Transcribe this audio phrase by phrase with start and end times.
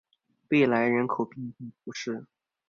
[0.47, 2.25] 贝莱人口变化图示